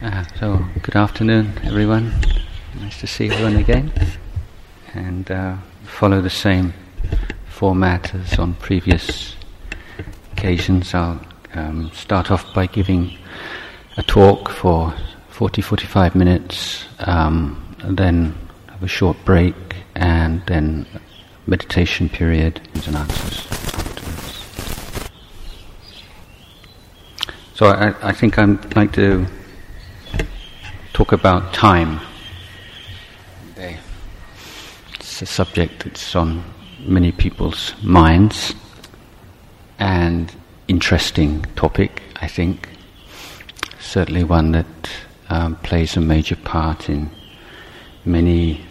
[0.00, 2.14] Uh, so, good afternoon, everyone.
[2.78, 3.92] Nice to see everyone again.
[4.94, 5.56] And uh,
[5.86, 6.72] follow the same
[7.48, 9.34] format as on previous
[10.30, 10.94] occasions.
[10.94, 11.20] I'll
[11.54, 13.18] um, start off by giving
[13.96, 14.94] a talk for
[15.30, 18.38] 40 45 minutes, um, then
[18.68, 19.56] have a short break,
[19.96, 20.86] and then
[21.48, 24.44] meditation period and answers afterwards.
[27.54, 29.26] So, I, I think I'd like to
[30.98, 32.00] talk about time.
[34.98, 36.42] It's a subject that's on
[36.80, 38.52] many people's minds
[39.78, 40.34] and
[40.66, 42.68] interesting topic, I think.
[43.78, 44.90] Certainly one that
[45.30, 47.10] um, plays a major part in
[48.04, 48.66] many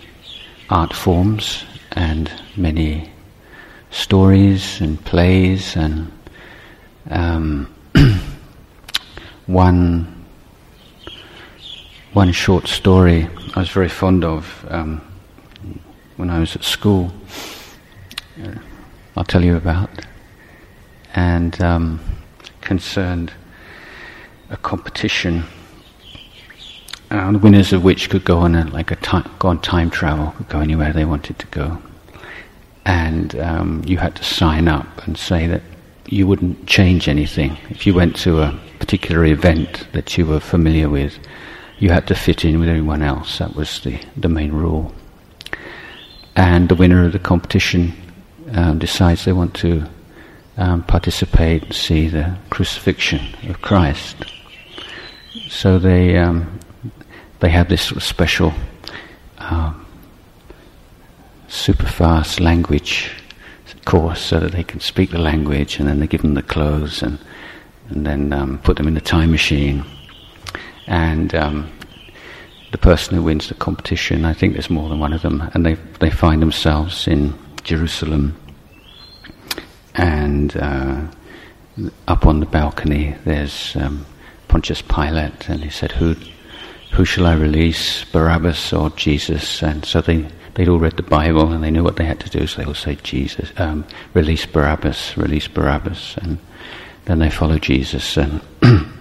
[0.70, 1.64] art forms
[1.94, 3.10] and many
[3.90, 6.12] stories and plays and
[7.10, 7.74] um,
[9.46, 10.17] one
[12.18, 15.00] one short story I was very fond of um,
[16.16, 17.14] when I was at school.
[18.44, 18.56] Uh,
[19.16, 19.92] I'll tell you about,
[21.14, 22.00] and um,
[22.62, 23.34] concerned
[24.50, 25.44] a competition,
[27.12, 29.92] uh, the winners of which could go on a, like a time, go on time
[29.92, 31.80] travel, could go anywhere they wanted to go,
[32.84, 35.62] and um, you had to sign up and say that
[36.08, 40.90] you wouldn't change anything if you went to a particular event that you were familiar
[40.90, 41.20] with
[41.80, 43.38] you had to fit in with everyone else.
[43.38, 44.94] That was the, the main rule.
[46.36, 47.94] And the winner of the competition
[48.52, 49.88] um, decides they want to
[50.58, 54.16] um, participate and see the crucifixion of Christ.
[55.50, 56.60] So they um,
[57.40, 58.54] they have this sort of special
[59.38, 59.86] um,
[61.48, 63.12] super fast language
[63.86, 67.02] course so that they can speak the language, and then they give them the clothes
[67.02, 67.20] and
[67.90, 69.86] and then um, put them in the time machine
[70.88, 71.70] and um,
[72.72, 75.66] the person who wins the competition, I think there's more than one of them, and
[75.66, 78.36] they they find themselves in Jerusalem,
[79.96, 81.02] and uh,
[82.08, 84.06] up on the balcony there's um,
[84.48, 86.16] Pontius Pilate, and he said, "Who,
[86.94, 91.52] who shall I release, Barabbas or Jesus?" And so they they'd all read the Bible
[91.52, 94.46] and they knew what they had to do, so they all say, "Jesus, um, release
[94.46, 96.38] Barabbas, release Barabbas," and
[97.06, 98.42] then they follow Jesus and.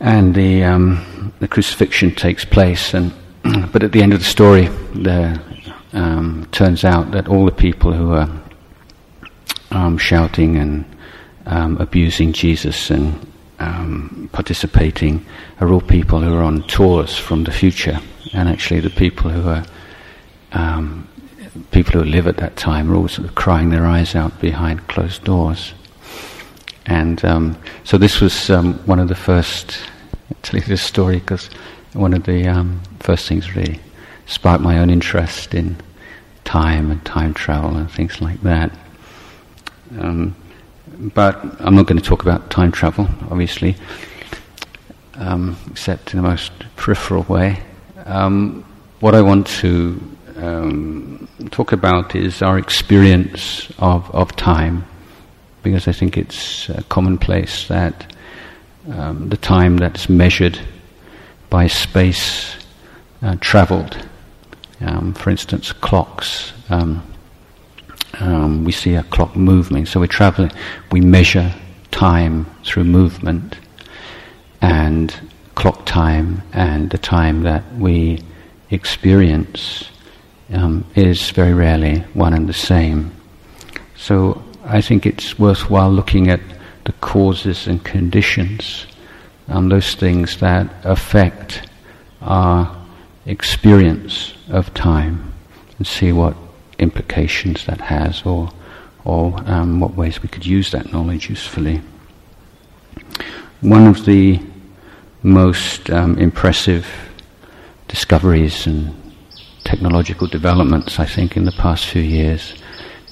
[0.00, 2.94] and the um, the crucifixion takes place.
[2.94, 3.12] And
[3.72, 5.40] but at the end of the story, there
[5.92, 8.28] um, turns out that all the people who are
[9.70, 10.84] um, shouting and
[11.46, 15.24] um, abusing Jesus and um, participating
[15.60, 17.98] are all people who are on tours from the future,
[18.34, 19.64] and actually the people who are
[20.52, 21.08] um,
[21.70, 24.86] people who live at that time are all sort of crying their eyes out behind
[24.88, 25.72] closed doors.
[26.86, 29.78] And um, so this was um, one of the first,
[30.30, 31.50] I'll tell you this story because
[31.92, 33.80] one of the um, first things really
[34.26, 35.76] sparked my own interest in
[36.44, 38.70] time and time travel and things like that.
[39.98, 40.34] Um,
[41.14, 43.76] but I'm not going to talk about time travel, obviously,
[45.14, 47.60] um, except in the most peripheral way.
[48.04, 48.64] Um,
[49.00, 50.00] what I want to
[51.50, 54.84] talk about is our experience of, of time
[55.66, 58.14] because I think it's commonplace that
[58.88, 60.60] um, the time that's measured
[61.50, 62.54] by space
[63.20, 64.06] uh, traveled.
[64.80, 66.52] Um, for instance, clocks.
[66.70, 67.02] Um,
[68.20, 70.52] um, we see a clock moving, so we're traveling.
[70.92, 71.52] We measure
[71.90, 73.56] time through movement,
[74.60, 75.12] and
[75.56, 78.20] clock time and the time that we
[78.70, 79.90] experience
[80.52, 83.10] um, is very rarely one and the same.
[83.96, 86.40] So I think it's worthwhile looking at
[86.84, 88.86] the causes and conditions,
[89.48, 91.68] um, those things that affect
[92.20, 92.76] our
[93.26, 95.32] experience of time,
[95.78, 96.36] and see what
[96.78, 98.50] implications that has, or
[99.04, 101.80] or um, what ways we could use that knowledge usefully.
[103.60, 104.40] One of the
[105.22, 106.86] most um, impressive
[107.86, 108.94] discoveries and
[109.62, 112.54] technological developments, I think, in the past few years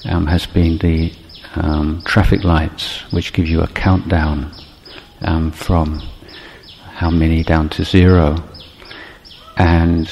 [0.03, 1.13] um, has been the
[1.55, 4.51] um, traffic lights, which give you a countdown
[5.21, 5.99] um, from
[6.93, 8.35] how many down to zero.
[9.57, 10.07] And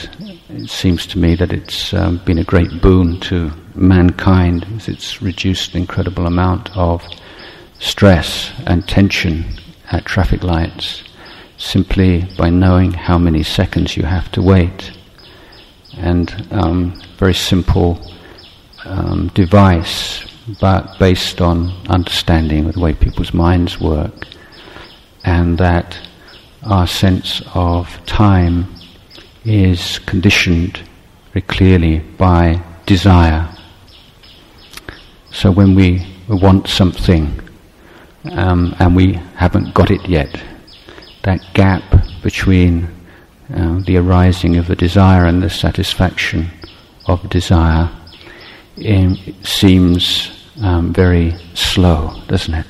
[0.50, 5.22] it seems to me that it's um, been a great boon to mankind as it's
[5.22, 7.04] reduced an incredible amount of
[7.80, 9.46] stress and tension
[9.92, 11.04] at traffic lights
[11.58, 14.92] simply by knowing how many seconds you have to wait.
[15.98, 18.00] And um, very simple
[18.86, 20.26] um, device
[20.60, 24.28] but based on understanding of the way people's minds work,
[25.24, 25.98] and that
[26.64, 28.68] our sense of time
[29.46, 30.82] is conditioned
[31.34, 33.50] very clearly by desire.
[35.32, 37.40] So when we want something
[38.32, 40.42] um, and we haven't got it yet,
[41.24, 41.84] that gap
[42.22, 42.88] between
[43.54, 46.50] uh, the arising of the desire and the satisfaction
[47.08, 47.90] of desire
[48.78, 50.32] um, seems
[50.62, 52.66] um, very slow, doesn't it?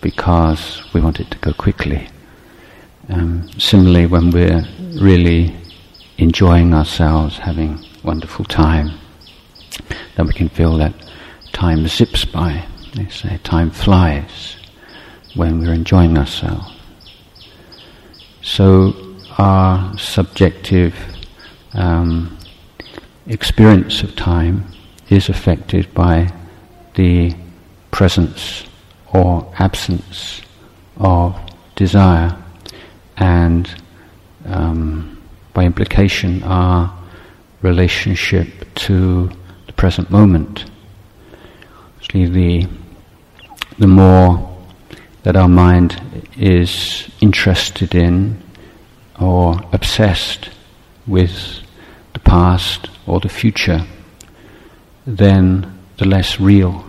[0.00, 2.08] Because we want it to go quickly.
[3.08, 4.64] Um, similarly, when we're
[5.00, 5.54] really
[6.18, 8.98] enjoying ourselves, having wonderful time,
[10.16, 10.94] then we can feel that
[11.52, 12.64] time zips by.
[12.94, 14.56] They say time flies
[15.34, 16.70] when we're enjoying ourselves.
[18.42, 18.94] So
[19.38, 20.94] our subjective
[21.74, 22.38] um,
[23.26, 24.66] experience of time
[25.12, 26.32] is affected by
[26.94, 27.34] the
[27.90, 28.64] presence
[29.12, 30.40] or absence
[30.96, 31.38] of
[31.76, 32.34] desire
[33.18, 33.74] and
[34.46, 35.20] um,
[35.52, 36.92] by implication our
[37.60, 39.30] relationship to
[39.66, 40.64] the present moment.
[41.98, 42.68] Actually, the,
[43.78, 44.48] the more
[45.24, 46.00] that our mind
[46.38, 48.42] is interested in
[49.20, 50.48] or obsessed
[51.06, 51.60] with
[52.14, 53.86] the past or the future,
[55.06, 56.84] then the less real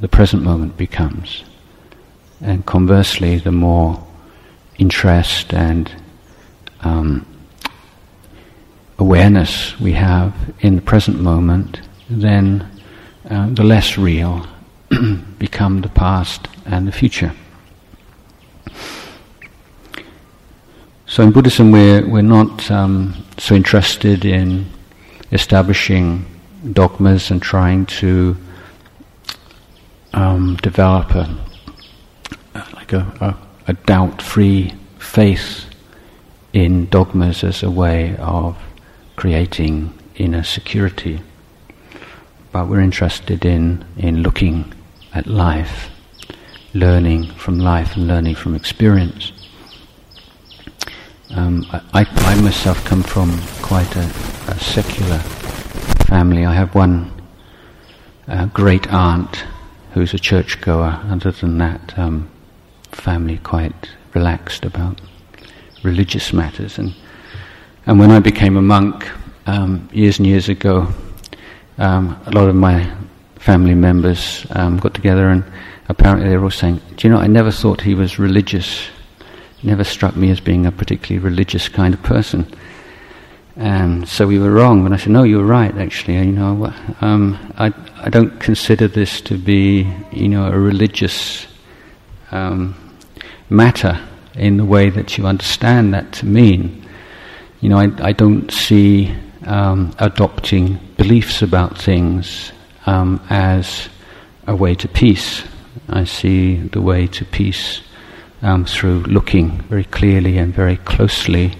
[0.00, 1.44] the present moment becomes.
[2.40, 4.04] And conversely, the more
[4.78, 5.90] interest and
[6.80, 7.24] um,
[8.98, 11.80] awareness we have in the present moment,
[12.10, 12.68] then
[13.30, 14.46] uh, the less real
[15.38, 17.32] become the past and the future.
[21.06, 24.66] So in Buddhism, we're, we're not um, so interested in
[25.30, 26.24] establishing
[26.70, 28.36] dogmas and trying to
[30.12, 31.36] um, develop a,
[32.74, 33.36] like a, a,
[33.68, 35.66] a doubt-free faith
[36.52, 38.56] in dogmas as a way of
[39.16, 41.20] creating inner security.
[42.52, 44.72] But we're interested in, in looking
[45.14, 45.90] at life,
[46.74, 49.32] learning from life and learning from experience.
[51.34, 54.04] Um, I, I, myself come from quite a,
[54.48, 55.22] a secular
[56.12, 56.44] family.
[56.44, 57.10] I have one
[58.28, 59.46] uh, great aunt
[59.94, 61.00] who's a churchgoer.
[61.10, 62.28] Other than that, um,
[62.90, 65.00] family quite relaxed about
[65.82, 66.78] religious matters.
[66.78, 66.92] And
[67.86, 69.10] and when I became a monk
[69.46, 70.86] um, years and years ago,
[71.78, 72.94] um, a lot of my
[73.36, 75.42] family members um, got together and
[75.88, 77.20] apparently they were all saying, "Do you know?
[77.20, 78.86] I never thought he was religious.
[79.62, 82.44] Never struck me as being a particularly religious kind of person."
[83.56, 84.84] And so we were wrong.
[84.86, 86.14] And I said, no, you were right, actually.
[86.14, 91.46] You know, um, I, I don't consider this to be, you know, a religious
[92.30, 92.74] um,
[93.50, 94.00] matter
[94.34, 96.86] in the way that you understand that to mean.
[97.60, 99.14] You know, I, I don't see
[99.44, 102.52] um, adopting beliefs about things
[102.86, 103.88] um, as
[104.46, 105.44] a way to peace.
[105.88, 107.82] I see the way to peace
[108.40, 111.54] um, through looking very clearly and very closely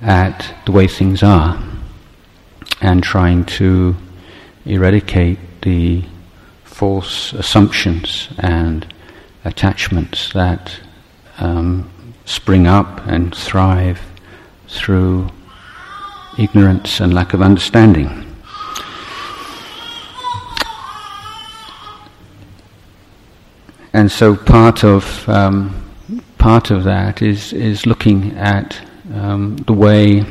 [0.00, 1.62] at the way things are
[2.80, 3.96] and trying to
[4.64, 6.04] eradicate the
[6.64, 8.86] false assumptions and
[9.44, 10.78] attachments that
[11.38, 11.90] um,
[12.24, 14.00] spring up and thrive
[14.68, 15.28] through
[16.38, 18.24] ignorance and lack of understanding.
[23.92, 25.74] And so part of um,
[26.36, 28.80] part of that is is looking at
[29.14, 30.24] um, the way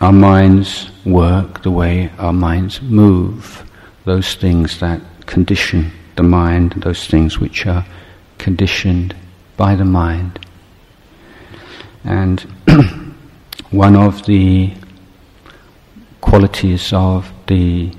[0.00, 3.64] our minds work, the way our minds move,
[4.04, 7.84] those things that condition the mind, those things which are
[8.38, 9.14] conditioned
[9.56, 10.38] by the mind.
[12.04, 12.40] And
[13.70, 14.74] one of the
[16.20, 17.92] qualities of the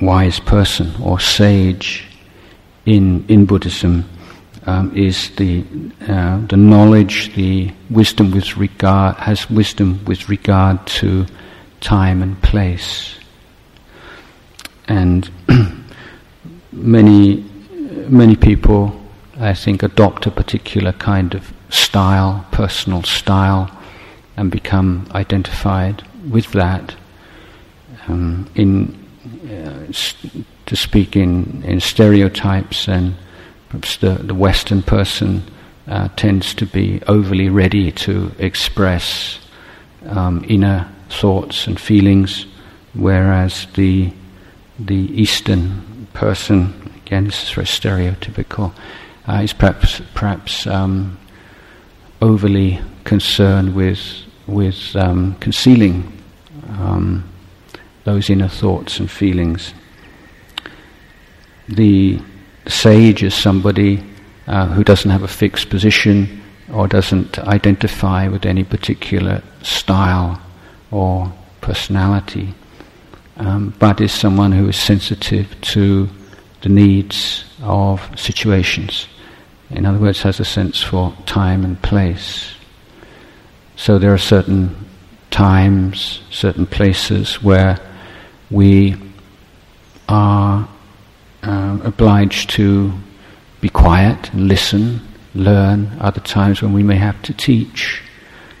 [0.00, 2.06] wise person or sage
[2.86, 4.08] in, in Buddhism
[4.66, 5.64] um, is the
[6.08, 11.26] uh, the knowledge, the wisdom with regard has wisdom with regard to
[11.80, 13.18] time and place,
[14.88, 15.30] and
[16.72, 17.44] many
[18.08, 19.00] many people,
[19.38, 23.70] I think, adopt a particular kind of style, personal style,
[24.36, 26.94] and become identified with that.
[28.08, 28.98] Um, in
[29.50, 29.92] uh,
[30.66, 33.14] to speak in, in stereotypes and
[33.70, 35.44] Perhaps the, the Western person
[35.86, 39.38] uh, tends to be overly ready to express
[40.06, 42.46] um, inner thoughts and feelings,
[42.94, 44.12] whereas the
[44.78, 46.72] the Eastern person,
[47.04, 48.72] again, this is very stereotypical,
[49.28, 51.18] uh, is perhaps perhaps um,
[52.20, 54.00] overly concerned with
[54.46, 56.12] with um, concealing
[56.70, 57.24] um,
[58.04, 59.74] those inner thoughts and feelings.
[61.68, 62.20] The
[62.70, 64.02] sage is somebody
[64.46, 70.40] uh, who doesn't have a fixed position or doesn't identify with any particular style
[70.90, 72.54] or personality,
[73.36, 76.08] um, but is someone who is sensitive to
[76.62, 79.08] the needs of situations.
[79.70, 82.54] In other words, has a sense for time and place.
[83.76, 84.76] So there are certain
[85.30, 87.78] times, certain places where
[88.50, 88.96] we
[90.08, 90.68] are
[91.42, 92.92] uh, obliged to
[93.60, 95.00] be quiet and listen,
[95.34, 95.96] learn.
[96.00, 98.02] Other times when we may have to teach.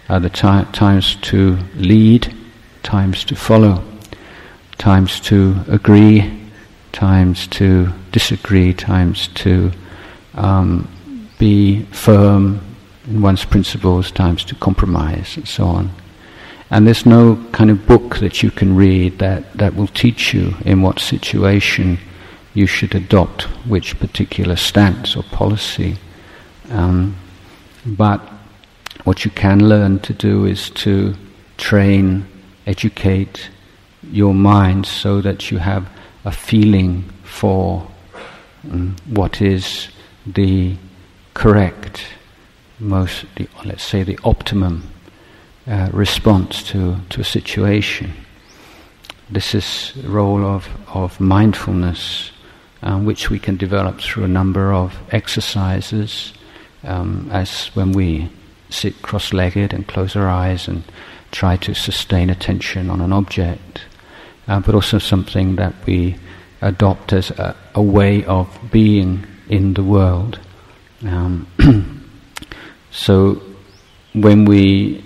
[0.08, 2.34] Other ti- times to lead,
[2.82, 3.82] times to follow,
[4.78, 6.40] times to agree,
[6.92, 9.70] times to disagree, times to
[10.34, 10.88] um,
[11.38, 12.60] be firm
[13.06, 15.90] in one's principles, times to compromise, and so on.
[16.70, 20.54] And there's no kind of book that you can read that, that will teach you
[20.64, 21.98] in what situation
[22.54, 25.96] you should adopt which particular stance or policy.
[26.70, 27.16] Um,
[27.86, 28.20] but
[29.04, 31.14] what you can learn to do is to
[31.56, 32.26] train,
[32.66, 33.50] educate
[34.10, 35.88] your mind so that you have
[36.24, 37.86] a feeling for
[38.70, 39.88] um, what is
[40.26, 40.76] the
[41.34, 42.06] correct,
[42.78, 44.82] most, the, let's say, the optimum
[45.66, 48.12] uh, response to, to a situation.
[49.30, 52.32] This is the role of, of mindfulness,
[52.82, 56.32] um, which we can develop through a number of exercises,
[56.84, 58.30] um, as when we
[58.70, 60.82] sit cross legged and close our eyes and
[61.30, 63.82] try to sustain attention on an object,
[64.48, 66.16] uh, but also something that we
[66.62, 70.38] adopt as a, a way of being in the world.
[71.02, 71.46] Um,
[72.90, 73.40] so
[74.12, 75.04] when we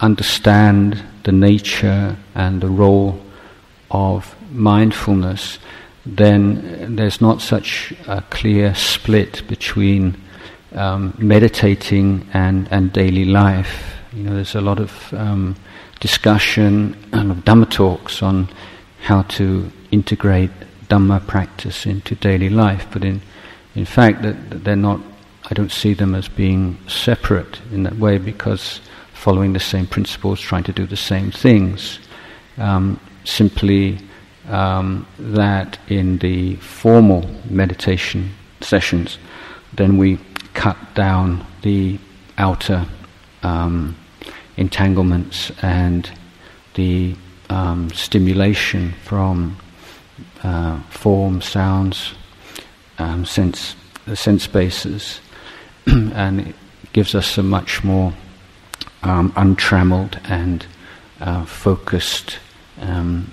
[0.00, 3.20] understand the nature and the role
[3.90, 5.58] of mindfulness,
[6.04, 10.20] then there's not such a clear split between
[10.74, 13.94] um, meditating and, and daily life.
[14.12, 15.56] You know, there's a lot of um,
[16.00, 18.48] discussion and of Dhamma talks on
[19.02, 20.50] how to integrate
[20.88, 23.22] Dhamma practice into daily life, but in
[23.74, 25.00] in fact that they're not.
[25.50, 28.80] I don't see them as being separate in that way because
[29.12, 31.98] following the same principles, trying to do the same things.
[32.58, 33.98] Um, simply
[34.48, 39.18] um, that in the formal meditation sessions,
[39.72, 40.18] then we
[40.54, 41.98] cut down the
[42.38, 42.86] outer
[43.42, 43.96] um,
[44.56, 46.10] entanglements and
[46.74, 47.14] the
[47.50, 49.56] um, stimulation from
[50.42, 52.14] uh, form, sounds,
[52.98, 55.20] um, sense, the sense bases,
[55.86, 56.56] and it
[56.92, 58.12] gives us a much more
[59.02, 60.66] um, untrammeled and
[61.20, 62.38] uh, focused
[62.80, 63.30] um,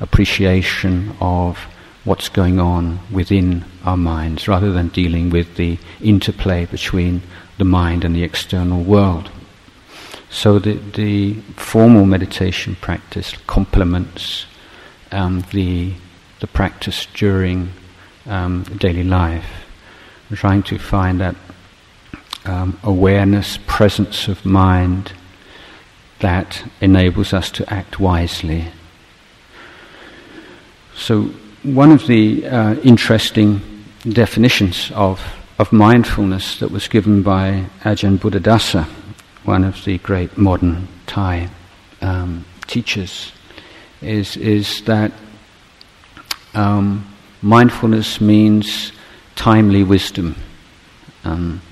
[0.00, 1.58] appreciation of
[2.04, 7.22] what's going on within our minds rather than dealing with the interplay between
[7.58, 9.30] the mind and the external world.
[10.30, 14.46] So the, the formal meditation practice complements
[15.12, 15.92] um, the,
[16.40, 17.72] the practice during
[18.26, 19.66] um, daily life.
[20.32, 21.34] Trying to find that
[22.44, 25.12] um, awareness, presence of mind
[26.20, 28.66] that enables us to act wisely.
[31.00, 31.30] So,
[31.62, 33.62] one of the uh, interesting
[34.06, 35.18] definitions of,
[35.58, 38.84] of mindfulness that was given by Ajahn Buddhadasa,
[39.44, 41.48] one of the great modern Thai
[42.02, 43.32] um, teachers,
[44.02, 45.10] is, is that
[46.52, 48.92] um, mindfulness means
[49.36, 50.36] timely wisdom.
[51.24, 51.62] Um,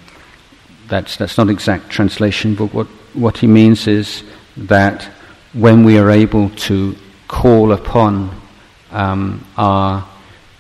[0.89, 4.25] that's, that's not exact translation, but what, what he means is
[4.57, 5.05] that
[5.53, 6.97] when we are able to
[7.29, 8.38] call upon
[8.91, 10.07] um, our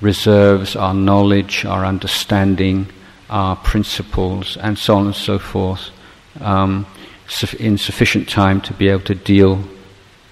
[0.00, 2.86] reserves, our knowledge, our understanding,
[3.30, 5.90] our principles, and so on and so forth,
[6.40, 6.86] um,
[7.58, 9.62] in sufficient time to be able to deal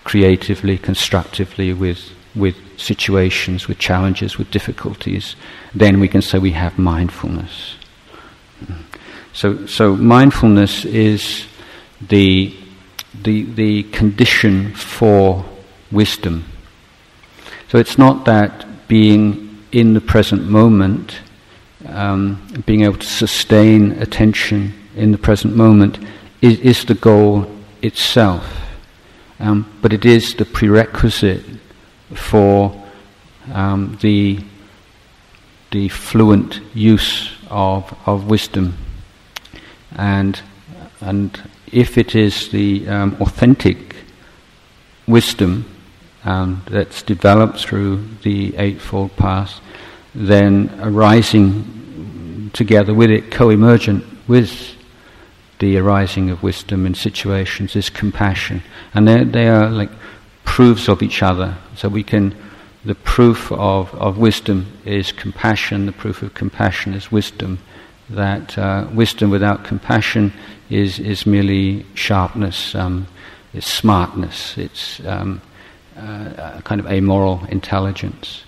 [0.05, 5.37] creatively, constructively with, with situations, with challenges, with difficulties,
[5.75, 7.77] then we can say we have mindfulness.
[9.33, 11.47] So, so mindfulness is
[12.01, 12.57] the,
[13.23, 15.45] the, the condition for
[15.91, 16.45] wisdom.
[17.69, 21.21] So it's not that being in the present moment,
[21.87, 25.99] um, being able to sustain attention in the present moment,
[26.41, 27.51] is, is the goal
[27.83, 28.47] itself.
[29.39, 31.45] Um, but it is the prerequisite
[32.15, 32.85] for
[33.53, 34.41] um, the,
[35.73, 38.77] the fluent use of, of wisdom
[39.97, 40.41] and
[41.01, 41.43] and
[41.73, 43.97] if it is the um, authentic
[45.07, 45.65] wisdom
[46.27, 49.61] um, that's developed through the Eightfold Path,
[50.15, 54.75] then arising together with it, co emergent with
[55.59, 58.63] the arising of wisdom in situations, is compassion.
[58.93, 59.91] And they are like
[60.45, 61.57] proofs of each other.
[61.77, 62.35] So we can,
[62.85, 67.61] the proof of, of wisdom is compassion, the proof of compassion is wisdom.
[68.11, 70.33] That uh, wisdom without compassion
[70.71, 73.07] is, is merely sharpness, um,
[73.53, 75.41] it's smartness, it's um,
[75.97, 78.45] uh, a kind of amoral intelligence.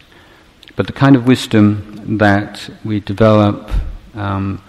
[0.76, 3.70] But the kind of wisdom that we develop
[4.14, 4.62] um,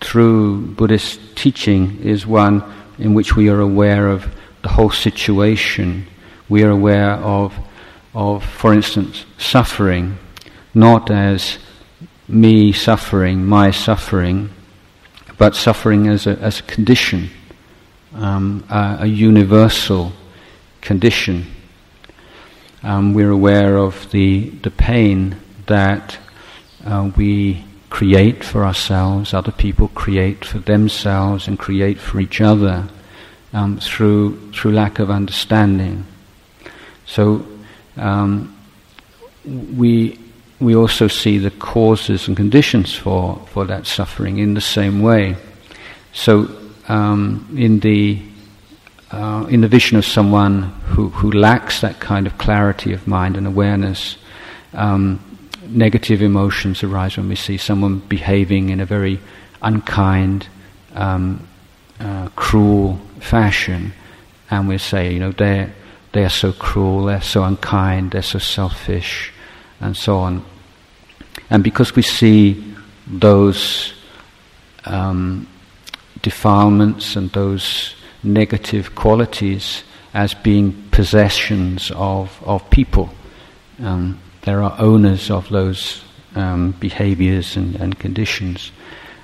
[0.00, 2.62] through Buddhist teaching is one
[2.98, 4.26] in which we are aware of
[4.62, 6.06] the whole situation.
[6.48, 7.54] We are aware of,
[8.14, 10.18] of for instance, suffering,
[10.74, 11.58] not as
[12.28, 14.50] me suffering, my suffering,
[15.38, 17.30] but suffering as a, as a condition,
[18.14, 20.12] um, a, a, universal
[20.80, 21.46] condition.
[22.88, 26.16] Um, we're aware of the, the pain that
[26.86, 32.88] uh, we create for ourselves, other people create for themselves and create for each other
[33.52, 36.06] um, through, through lack of understanding.
[37.04, 37.46] So
[37.98, 38.56] um,
[39.44, 40.18] we
[40.58, 45.36] we also see the causes and conditions for, for that suffering in the same way.
[46.14, 46.48] So,
[46.88, 48.20] um, in the
[49.10, 53.36] uh, in the vision of someone who, who lacks that kind of clarity of mind
[53.36, 54.16] and awareness,
[54.74, 55.18] um,
[55.66, 59.18] negative emotions arise when we see someone behaving in a very
[59.62, 60.46] unkind,
[60.94, 61.46] um,
[62.00, 63.92] uh, cruel fashion,
[64.50, 65.70] and we say, you know, they
[66.12, 69.32] they are so cruel, they're so unkind, they're so selfish
[69.80, 70.44] and so on.
[71.50, 72.74] And because we see
[73.06, 73.92] those
[74.84, 75.46] um,
[76.22, 79.82] defilements and those negative qualities
[80.14, 83.10] as being possessions of, of people,
[83.80, 86.02] um, there are owners of those
[86.34, 88.72] um, behaviors and, and conditions,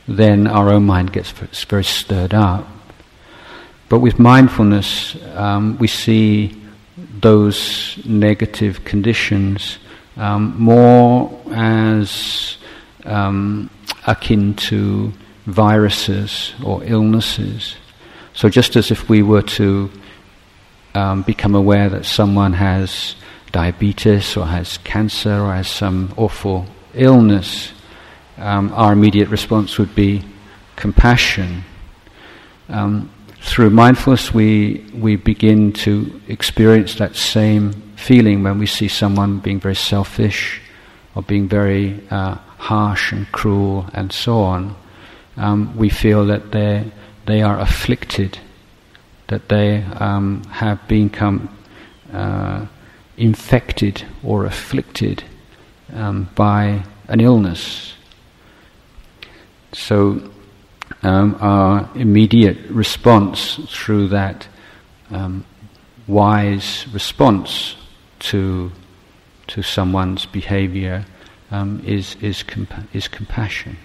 [0.06, 1.30] then our own mind gets
[1.64, 2.66] very stirred up.
[3.88, 6.60] But with mindfulness, um, we see
[7.20, 9.78] those negative conditions
[10.16, 12.56] um, more as
[13.04, 13.70] um,
[14.06, 15.12] akin to
[15.46, 17.76] viruses or illnesses.
[18.34, 19.90] So, just as if we were to
[20.94, 23.14] um, become aware that someone has
[23.52, 27.72] diabetes or has cancer or has some awful illness,
[28.38, 30.24] um, our immediate response would be
[30.74, 31.64] compassion.
[32.68, 39.38] Um, through mindfulness, we, we begin to experience that same feeling when we see someone
[39.38, 40.60] being very selfish
[41.14, 44.74] or being very uh, harsh and cruel and so on,
[45.36, 46.90] um, we feel that they
[47.26, 48.38] they are afflicted,
[49.28, 51.56] that they um, have become
[52.12, 52.66] uh,
[53.16, 55.24] infected or afflicted
[55.92, 57.94] um, by an illness.
[59.72, 60.30] So
[61.02, 64.48] um, our immediate response through that
[65.10, 65.44] um,
[66.06, 67.76] wise response
[68.20, 68.72] to
[69.46, 71.04] to someone's behavior
[71.50, 73.76] um, is is compa- is compassion.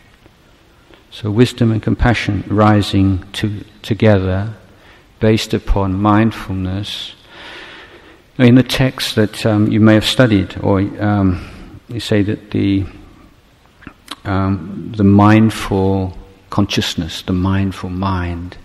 [1.11, 4.53] So wisdom and compassion rising to, together,
[5.19, 7.15] based upon mindfulness.
[8.37, 11.45] In the text that um, you may have studied, or um,
[11.89, 12.85] you say that the
[14.23, 16.17] um, the mindful
[16.49, 18.57] consciousness, the mindful mind,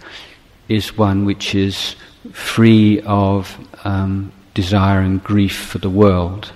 [0.68, 1.96] is one which is
[2.32, 6.52] free of um, desire and grief for the world,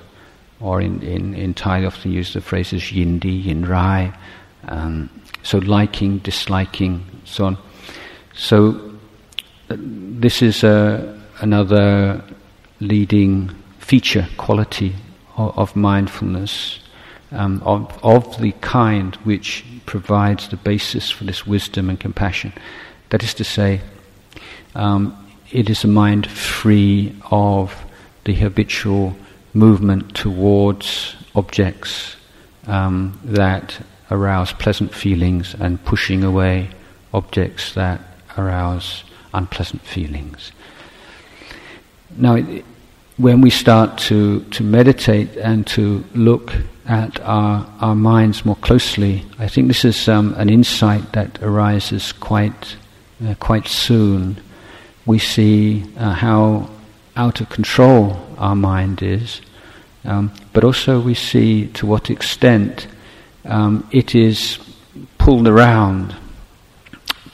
[0.60, 4.12] or in, in, in Thai often use the phrases yindi, yin rai,
[4.68, 5.10] um,
[5.48, 7.58] so liking, disliking, so on.
[8.34, 8.98] So
[9.70, 12.22] uh, this is uh, another
[12.80, 14.94] leading feature, quality
[15.38, 16.80] of, of mindfulness,
[17.32, 22.52] um, of, of the kind which provides the basis for this wisdom and compassion.
[23.08, 23.80] That is to say,
[24.74, 25.16] um,
[25.50, 27.74] it is a mind free of
[28.24, 29.16] the habitual
[29.54, 32.16] movement towards objects
[32.66, 33.80] um, that
[34.10, 36.70] arouse pleasant feelings and pushing away
[37.12, 38.00] objects that
[38.36, 40.52] arouse unpleasant feelings.
[42.16, 42.64] Now, it,
[43.16, 46.52] when we start to, to meditate and to look
[46.86, 52.12] at our, our minds more closely, I think this is um, an insight that arises
[52.12, 52.76] quite,
[53.24, 54.40] uh, quite soon.
[55.04, 56.70] We see uh, how
[57.16, 59.40] out of control our mind is,
[60.04, 62.86] um, but also we see to what extent
[63.44, 64.58] um, it is
[65.18, 66.14] pulled around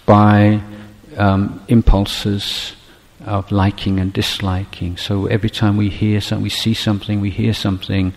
[0.07, 0.61] by
[1.17, 2.75] um, impulses
[3.25, 4.97] of liking and disliking.
[4.97, 8.13] So every time we hear something, we see something, we hear something,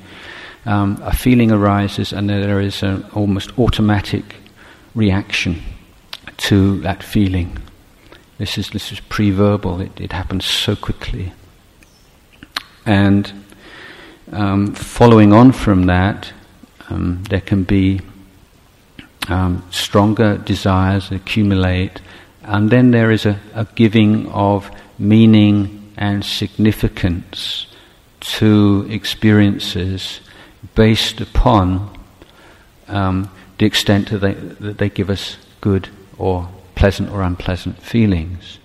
[0.66, 4.36] um, a feeling arises, and there is an almost automatic
[4.96, 5.62] reaction
[6.38, 7.58] to that feeling.
[8.38, 9.82] This is this is pre-verbal.
[9.82, 11.32] It, it happens so quickly,
[12.86, 13.32] and
[14.32, 16.34] um, following on from that,
[16.90, 18.02] um, there can be
[19.28, 22.02] um, stronger desires accumulate,
[22.44, 27.68] and then there is a, a giving of meaning and significance
[28.20, 30.22] to experiences
[30.76, 31.98] based upon
[32.88, 38.60] um, the extent that they, that they give us good or pleasant or unpleasant feelings.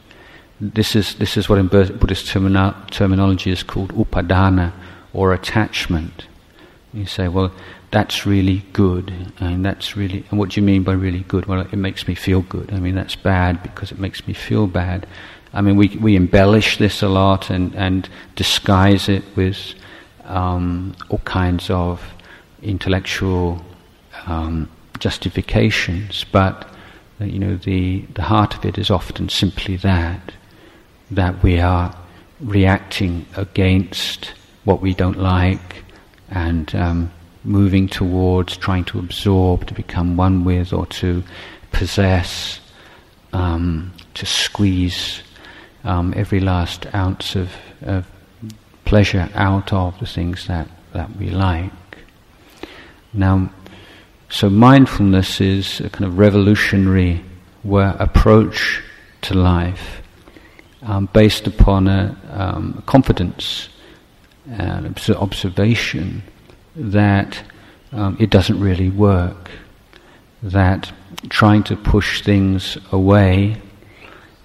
[0.61, 4.73] This is, this is what in Buddhist termino- terminology is called upadana
[5.13, 6.27] or attachment.
[6.95, 7.53] You say, well,
[7.93, 10.25] that's really good, and that's really.
[10.31, 11.45] And what do you mean by really good?
[11.47, 12.73] Well, it makes me feel good.
[12.73, 15.07] I mean, that's bad because it makes me feel bad.
[15.53, 19.75] I mean, we we embellish this a lot and and disguise it with
[20.25, 22.03] um, all kinds of
[22.63, 23.63] intellectual
[24.27, 26.67] um, justifications, but
[27.21, 30.33] you know, the the heart of it is often simply that
[31.11, 31.95] that we are
[32.41, 34.33] reacting against
[34.65, 35.85] what we don't like
[36.31, 37.11] and um,
[37.45, 41.23] moving towards trying to absorb, to become one with, or to
[41.73, 42.61] possess,
[43.33, 45.23] um, to squeeze
[45.85, 47.51] um, every last ounce of,
[47.83, 48.07] of,
[48.85, 51.73] pleasure out of the things that, that we like.
[53.13, 53.51] Now,
[54.29, 57.23] so mindfulness is a kind of revolutionary
[57.65, 58.83] approach
[59.23, 60.03] to life
[60.83, 63.69] um, based upon a um, confidence
[64.51, 66.23] and observation
[66.75, 67.43] that
[67.93, 69.51] um, it doesn't really work,
[70.43, 70.93] that
[71.29, 73.57] trying to push things away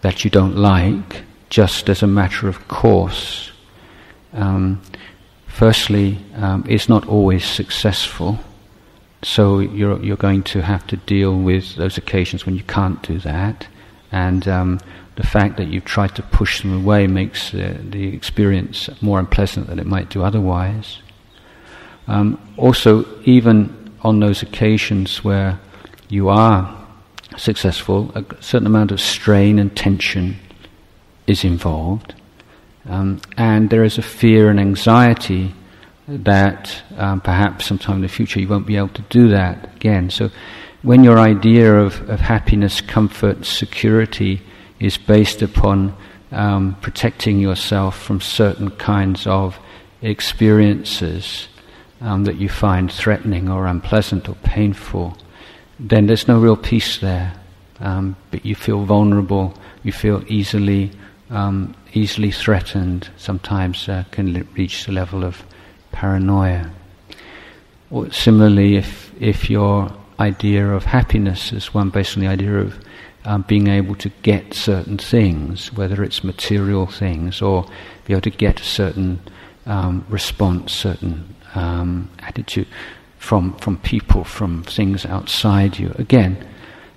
[0.01, 3.51] that you don't like just as a matter of course,
[4.33, 4.81] um,
[5.47, 8.39] firstly, um, is not always successful.
[9.23, 13.17] So you're you're going to have to deal with those occasions when you can't do
[13.19, 13.67] that,
[14.11, 14.79] and um,
[15.15, 19.67] the fact that you've tried to push them away makes uh, the experience more unpleasant
[19.67, 20.99] than it might do otherwise.
[22.07, 25.59] Um, also, even on those occasions where
[26.09, 26.73] you are
[27.37, 30.37] successful, a certain amount of strain and tension
[31.27, 32.15] is involved,
[32.89, 35.53] um, and there is a fear and anxiety
[36.07, 40.09] that um, perhaps sometime in the future you won't be able to do that again.
[40.09, 40.31] So,
[40.83, 44.41] when your idea of, of happiness, comfort, security
[44.79, 45.95] is based upon
[46.31, 49.59] um, protecting yourself from certain kinds of
[50.01, 51.47] experiences,
[52.01, 55.17] um, that you find threatening or unpleasant or painful,
[55.79, 57.33] then there's no real peace there.
[57.79, 60.91] Um, but you feel vulnerable, you feel easily
[61.29, 63.09] um, easily threatened.
[63.17, 65.43] Sometimes uh, can reach the level of
[65.91, 66.71] paranoia.
[67.91, 72.79] Or similarly, if if your idea of happiness is one based on the idea of
[73.25, 77.65] um, being able to get certain things, whether it's material things or
[78.05, 79.19] be able to get a certain
[79.65, 82.67] um, response, certain um, attitude
[83.17, 85.93] from from people, from things outside you.
[85.97, 86.37] Again,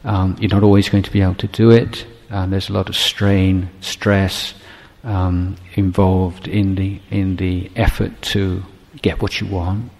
[0.04, 2.06] um, you're not always going to be able to do it.
[2.30, 4.54] Uh, there's a lot of strain, stress
[5.02, 8.62] um, involved in the in the effort to
[9.02, 9.90] get what you want,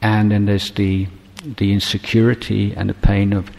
[0.00, 1.06] and then there's the
[1.58, 3.50] the insecurity and the pain of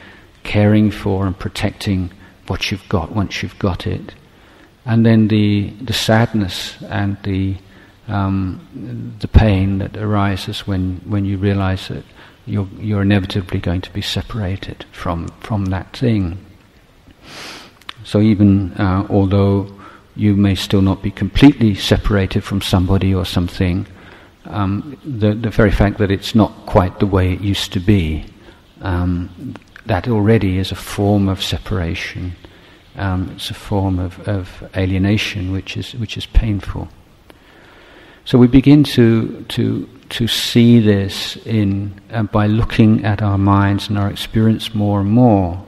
[0.44, 2.12] caring for and protecting
[2.48, 4.14] what you've got once you've got it,
[4.86, 7.56] and then the the sadness and the
[8.08, 12.04] um, the pain that arises when, when you realize that
[12.46, 16.38] you're, you're inevitably going to be separated from, from that thing.
[18.04, 19.74] So, even uh, although
[20.16, 23.88] you may still not be completely separated from somebody or something,
[24.46, 28.26] um, the, the very fact that it's not quite the way it used to be,
[28.82, 32.34] um, that already is a form of separation.
[32.96, 36.90] Um, it's a form of, of alienation which is, which is painful.
[38.26, 43.90] So we begin to, to, to see this in, uh, by looking at our minds
[43.90, 45.62] and our experience more and more.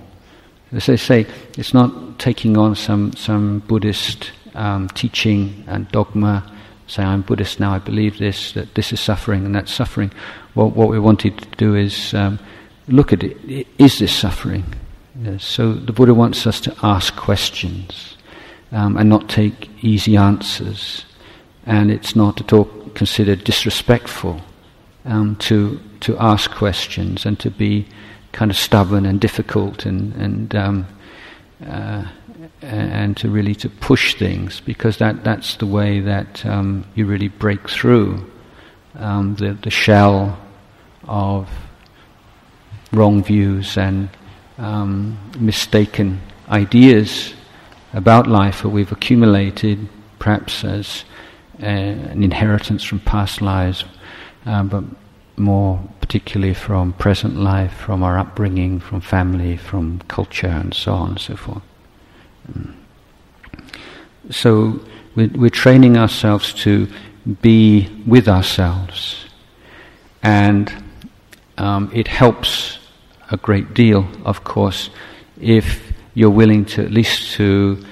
[0.71, 6.49] As they say, it's not taking on some, some Buddhist um, teaching and dogma,
[6.87, 10.11] say, I'm Buddhist now, I believe this, that this is suffering and that's suffering.
[10.55, 12.39] Well, what we wanted to do is um,
[12.87, 13.67] look at it.
[13.77, 14.63] Is this suffering?
[15.21, 15.43] Yes.
[15.43, 18.15] So the Buddha wants us to ask questions
[18.71, 21.05] um, and not take easy answers
[21.65, 24.41] and it's not at all considered disrespectful
[25.06, 27.86] um, to to ask questions and to be
[28.32, 30.88] kind of stubborn and difficult and and um,
[31.65, 32.06] uh,
[32.62, 37.28] and to really to push things because that, that's the way that um, you really
[37.28, 38.25] break through
[38.95, 40.38] um, the, the shell
[41.08, 41.49] of
[42.91, 44.10] wrong views and
[44.58, 47.34] um, mistaken ideas
[47.93, 49.88] about life that we've accumulated
[50.19, 51.04] perhaps as
[51.59, 53.85] an inheritance from past lives,
[54.45, 54.83] um, but
[55.37, 61.09] more particularly from present life, from our upbringing, from family, from culture, and so on
[61.11, 61.63] and so forth.
[62.51, 62.73] Mm.
[64.29, 64.79] So
[65.15, 66.87] we're, we're training ourselves to
[67.41, 69.25] be with ourselves,
[70.21, 70.71] and
[71.57, 72.79] um, it helps
[73.31, 74.89] a great deal, of course,
[75.41, 77.83] if you're willing to at least to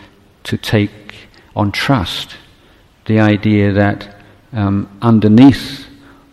[0.43, 0.91] to take
[1.55, 2.35] on trust
[3.05, 4.15] the idea that
[4.53, 5.87] um, underneath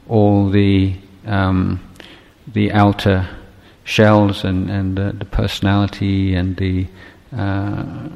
[0.09, 0.95] all the
[1.27, 1.81] um,
[2.53, 3.29] the outer
[3.85, 6.87] shells and and the, the personality and the
[7.37, 8.09] uh,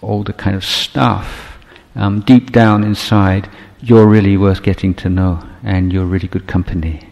[0.00, 1.58] all the kind of stuff
[1.96, 3.48] um, deep down inside,
[3.80, 7.08] you're really worth getting to know, and you're really good company.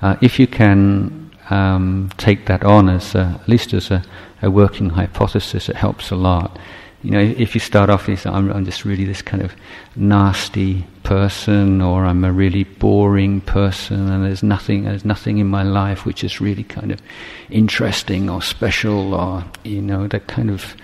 [0.00, 4.02] Uh, if you can um, take that on as a, at least as a,
[4.40, 6.58] a working hypothesis, it helps a lot
[7.02, 9.52] you know, if you start off, you say, I'm, I'm, just really this kind of
[9.96, 15.64] nasty person, or I'm a really boring person, and there's nothing, there's nothing in my
[15.64, 17.02] life which is really kind of
[17.50, 20.76] interesting or special, or you know, that kind of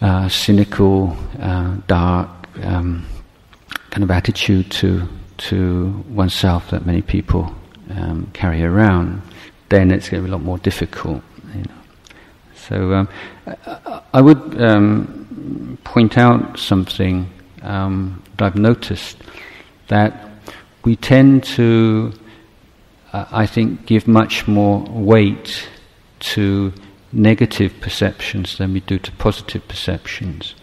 [0.00, 2.30] uh, cynical, uh, dark
[2.62, 3.04] um,
[3.90, 7.54] kind of attitude to to oneself that many people
[7.90, 9.20] um, carry around.
[9.68, 11.22] Then it's going to be a lot more difficult.
[12.68, 13.08] So um,
[14.14, 17.30] I would um, point out something
[17.62, 19.18] um, that I've noticed
[19.88, 20.30] that
[20.82, 22.12] we tend to,
[23.12, 25.68] uh, I think, give much more weight
[26.20, 26.72] to
[27.12, 30.54] negative perceptions than we do to positive perceptions.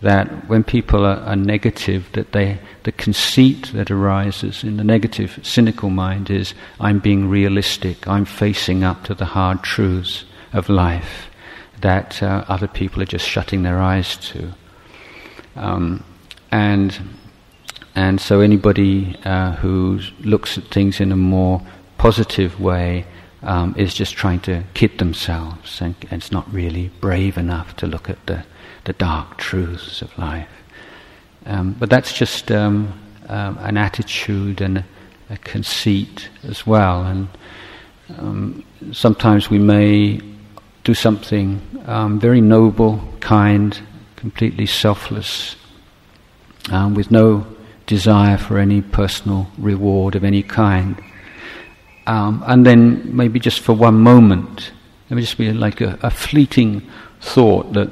[0.00, 5.38] That when people are, are negative, that they the conceit that arises in the negative,
[5.42, 11.28] cynical mind is, I'm being realistic, I'm facing up to the hard truths of life
[11.80, 14.52] that uh, other people are just shutting their eyes to.
[15.56, 16.04] Um,
[16.50, 16.98] and
[17.94, 21.62] and so anybody uh, who looks at things in a more
[21.96, 23.06] positive way
[23.42, 27.86] um, is just trying to kid themselves, and, and, it's not really brave enough to
[27.86, 28.44] look at the,
[28.84, 30.48] the dark truths of life.
[31.46, 32.92] Um, but that's just um,
[33.28, 34.84] um an attitude and a,
[35.30, 37.02] a, conceit as well.
[37.02, 37.28] And
[38.18, 40.20] um, sometimes we may
[40.84, 43.80] do something um, very noble, kind,
[44.16, 45.56] completely selfless,
[46.70, 47.46] um, with no
[47.86, 51.02] desire for any personal reward of any kind.
[52.06, 54.72] Um, and then maybe just for one moment,
[55.08, 56.82] let me just be like a, a fleeting
[57.20, 57.90] thought that,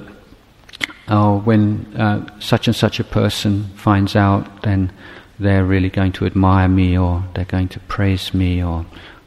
[1.08, 4.92] oh, when uh, such and such a person finds out, then
[5.38, 8.84] they're really going to admire me or they're going to praise me or.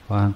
[0.10, 0.32] Uh,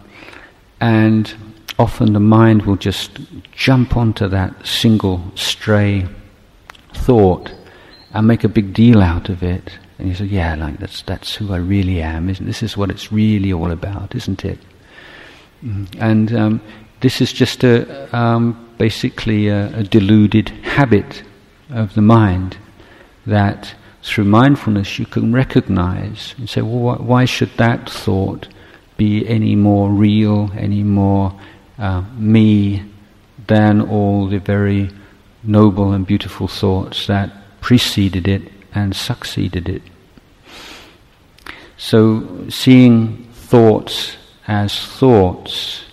[0.82, 1.36] and
[1.80, 3.20] often the mind will just
[3.54, 6.06] jump onto that single stray
[6.94, 7.52] thought
[8.14, 9.80] and make a big deal out of it.
[9.98, 12.30] And you say, yeah, like that's that's who I really am.
[12.30, 14.60] Isn't this is what it's really all about, isn't it?
[15.64, 16.02] Mm-hmm.
[16.02, 16.62] And um,
[17.00, 21.24] this is just a um, basically a, a deluded habit
[21.70, 22.58] of the mind
[23.26, 28.48] that through mindfulness you can recognize and say, well, wh- why should that thought
[28.98, 31.34] be any more real, any more
[31.80, 32.84] uh, me
[33.48, 34.90] than all the very
[35.44, 39.82] noble and beautiful thoughts that preceded it and succeeded it.
[41.78, 45.84] So, seeing thoughts as thoughts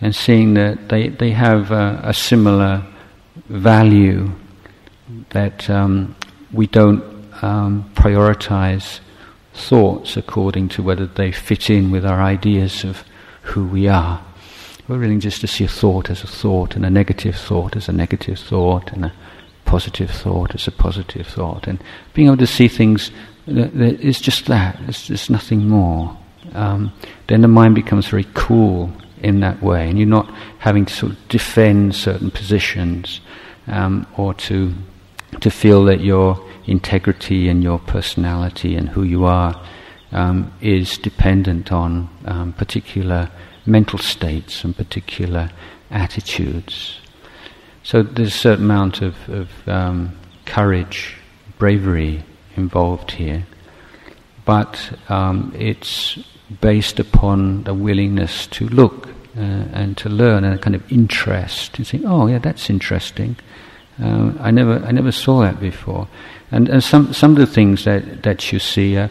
[0.00, 2.84] and seeing that they, they have a, a similar
[3.48, 4.32] value,
[5.30, 6.14] that um,
[6.52, 7.02] we don't
[7.42, 9.00] um, prioritize
[9.54, 13.04] thoughts according to whether they fit in with our ideas of
[13.42, 14.22] who we are.
[14.88, 17.88] We're willing just to see a thought as a thought, and a negative thought as
[17.88, 19.12] a negative thought, and a
[19.64, 21.82] positive thought as a positive thought, and
[22.14, 23.10] being able to see things
[23.46, 24.78] is just that.
[24.88, 26.16] It's nothing more.
[26.54, 26.92] Um,
[27.28, 28.92] then the mind becomes very cool
[29.22, 33.20] in that way, and you're not having to sort of defend certain positions
[33.68, 34.74] um, or to
[35.40, 39.58] to feel that your integrity and your personality and who you are
[40.12, 43.30] um, is dependent on um, particular
[43.66, 45.50] mental states and particular
[45.90, 47.00] attitudes.
[47.82, 51.16] So there's a certain amount of, of um, courage,
[51.58, 52.24] bravery
[52.56, 53.46] involved here,
[54.44, 56.18] but um, it's
[56.60, 61.78] based upon the willingness to look uh, and to learn and a kind of interest.
[61.78, 63.36] in saying, oh yeah, that's interesting.
[64.00, 66.08] Uh, I never, I never saw that before.
[66.50, 69.08] And, and some, some of the things that, that you see are,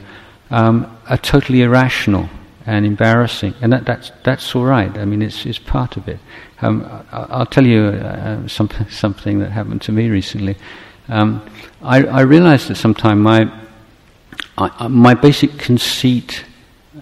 [0.49, 2.29] um, are totally irrational
[2.65, 4.95] and embarrassing, and that, that's, that's all right.
[4.97, 6.19] I mean, it's, it's part of it.
[6.61, 10.57] Um, I'll tell you uh, some, something that happened to me recently.
[11.07, 11.43] Um,
[11.81, 13.51] I, I, realized that sometimes my,
[14.57, 16.45] I, my basic conceit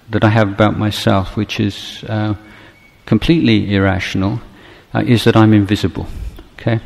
[0.09, 2.35] that I have about myself, which is uh,
[3.05, 4.39] completely irrational,
[4.93, 6.07] uh, is that I'm invisible.
[6.53, 6.79] Okay?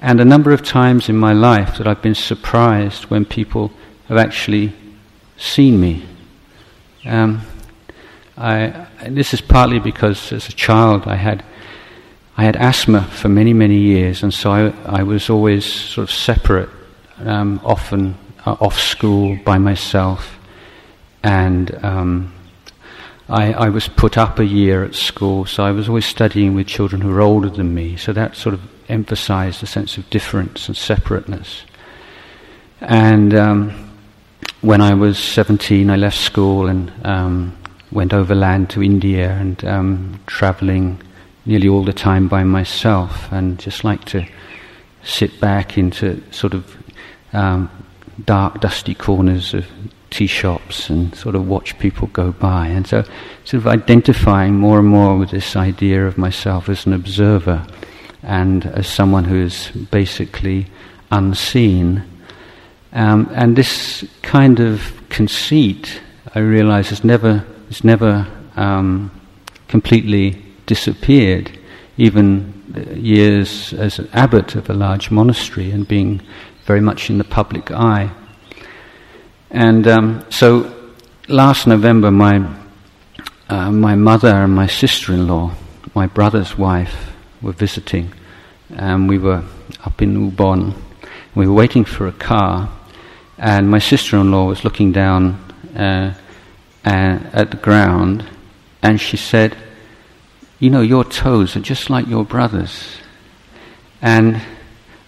[0.00, 3.72] And a number of times in my life that I've been surprised when people
[4.08, 4.72] have actually
[5.36, 6.04] seen me.
[7.04, 7.42] Um,
[8.36, 11.44] I, this is partly because as a child I had
[12.36, 16.14] I had asthma for many many years, and so I, I was always sort of
[16.14, 16.70] separate,
[17.18, 18.16] um, often
[18.46, 20.38] uh, off school by myself,
[21.22, 22.32] and um,
[23.28, 26.66] I, I was put up a year at school, so I was always studying with
[26.66, 27.96] children who were older than me.
[27.96, 31.64] So that sort of emphasized a sense of difference and separateness.
[32.80, 33.90] And um,
[34.60, 37.56] when I was 17, I left school and um,
[37.92, 41.00] went overland to India and um, traveling
[41.44, 44.26] nearly all the time by myself and just like to
[45.02, 46.76] sit back into sort of
[47.32, 47.70] um,
[48.24, 49.66] dark, dusty corners of
[50.10, 52.66] tea shops and sort of watch people go by.
[52.66, 53.02] And so,
[53.44, 57.66] sort of identifying more and more with this idea of myself as an observer
[58.22, 60.66] and as someone who is basically
[61.10, 62.04] unseen.
[62.92, 66.00] Um, and this kind of conceit,
[66.34, 69.10] I realize, has never, has never um,
[69.66, 71.58] completely disappeared,
[71.96, 72.52] even
[72.96, 76.20] years as an abbot of a large monastery and being
[76.66, 78.10] very much in the public eye.
[79.50, 80.70] And um, so
[81.28, 82.46] last November, my,
[83.48, 85.52] uh, my mother and my sister in law,
[85.94, 88.12] my brother's wife, were visiting,
[88.76, 89.42] and we were
[89.82, 90.74] up in Ubon.
[91.34, 92.68] We were waiting for a car,
[93.38, 95.42] and my sister-in-law was looking down
[95.74, 96.12] uh,
[96.84, 98.24] uh, at the ground,
[98.82, 99.56] and she said,
[100.58, 102.96] "You know, your toes are just like your brother's."
[104.00, 104.42] And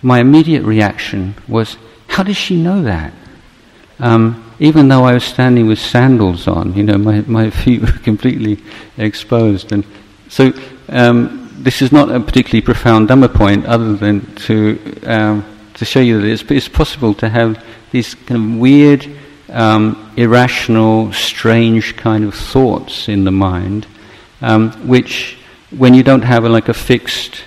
[0.02, 1.76] my immediate reaction was,
[2.08, 3.12] "How does she know that?"
[3.98, 7.92] Um, even though I was standing with sandals on, you know, my, my feet were
[7.92, 8.58] completely
[8.96, 9.72] exposed.
[9.72, 9.84] And
[10.28, 10.52] so
[10.88, 16.00] um, this is not a particularly profound Dhamma point, other than to um, to show
[16.00, 19.04] you that it's, it's, possible to have these kind of weird,
[19.54, 23.86] um, irrational, strange kind of thoughts in the mind,
[24.42, 25.38] um, which,
[25.70, 27.44] when you don't have a, like a fixed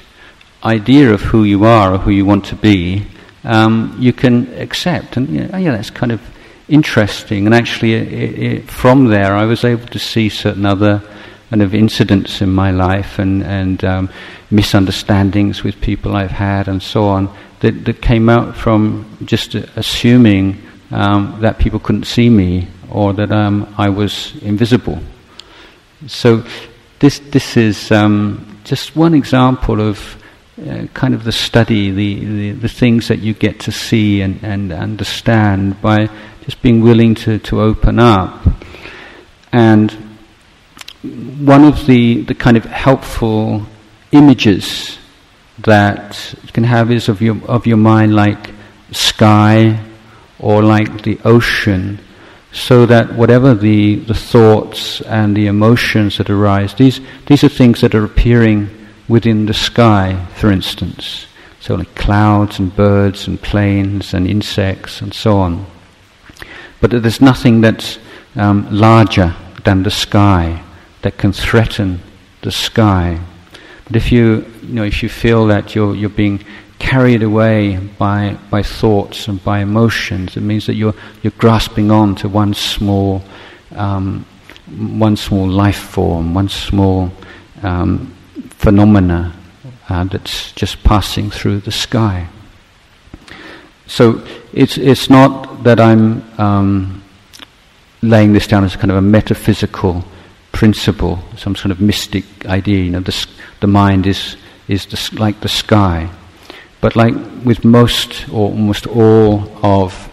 [0.63, 3.06] idea of who you are or who you want to be,
[3.43, 5.17] um, you can accept.
[5.17, 6.22] And you know, oh yeah, that's kind of
[6.70, 7.46] interesting.
[7.46, 11.04] And actually, it, it, from there, I was able to see certain other
[11.50, 14.10] kind of incidents in my life and, and um,
[14.50, 20.62] misunderstandings with people I've had and so on that, that came out from just assuming
[20.91, 25.00] um, that people couldn't see me or that um, I was invisible.
[26.08, 26.43] So
[27.00, 30.21] this, this is um, just one example of
[30.60, 34.43] uh, kind of the study, the, the, the, things that you get to see and,
[34.43, 36.10] and understand by
[36.45, 38.41] just being willing to, to open up.
[39.52, 39.91] And
[41.02, 43.63] one of the, the kind of helpful
[44.12, 44.97] images
[45.60, 48.52] that you can have is of your, of your mind like
[48.91, 49.80] sky
[50.39, 52.00] or like the ocean,
[52.52, 57.82] so that whatever the, the thoughts and the emotions that arise, these, these are things
[57.82, 58.69] that are appearing
[59.08, 61.28] within the sky, for instance.
[61.60, 65.65] So like clouds and birds and planes and insects and so on.
[66.80, 68.00] But there's nothing that's
[68.36, 70.63] um, larger than the sky
[71.02, 72.00] that can threaten
[72.41, 73.19] the sky.
[73.86, 76.43] But if you, you know, if you feel that you're, you're being
[76.80, 82.16] carried away by, by thoughts and by emotions, it means that you're, you're grasping on
[82.16, 83.22] to one small,
[83.76, 84.26] um,
[84.68, 87.12] one small life form, one small
[87.63, 88.13] um,
[88.50, 89.36] phenomena
[89.90, 92.28] uh, that's just passing through the sky.
[93.88, 97.04] So it's, it's not that I'm um,
[98.02, 100.04] laying this down as kind of a metaphysical
[100.52, 102.84] principle, some sort of mystic idea.
[102.84, 103.28] You know, the,
[103.62, 104.36] the mind is,
[104.67, 106.10] is the, like the sky.
[106.82, 110.10] But like with most or almost all of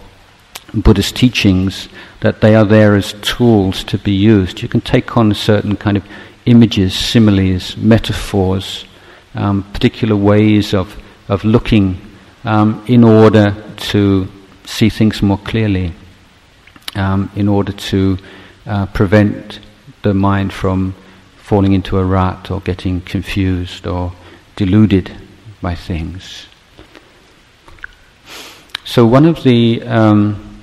[0.72, 1.88] Buddhist teachings,
[2.20, 4.62] that they are there as tools to be used.
[4.62, 6.04] You can take on certain kind of
[6.46, 8.86] images, similes, metaphors,
[9.34, 10.96] um, particular ways of,
[11.28, 12.00] of looking
[12.44, 14.28] um, in order to
[14.64, 15.92] see things more clearly,
[16.94, 18.18] um, in order to
[18.66, 19.60] uh, prevent
[20.02, 20.94] the mind from
[21.36, 24.12] falling into a rut or getting confused or
[24.56, 25.14] deluded
[25.60, 26.46] by things.
[28.86, 30.60] So one of the um,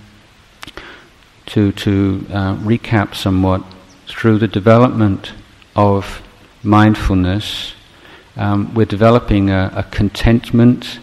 [1.47, 3.63] to to uh, recap somewhat
[4.05, 5.33] through the development
[5.75, 6.21] of
[6.61, 7.73] mindfulness,
[8.37, 10.99] um, we're developing a, a contentment,